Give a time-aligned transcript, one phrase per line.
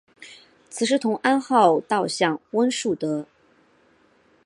[0.67, 3.27] 此时同安号倒向温树德。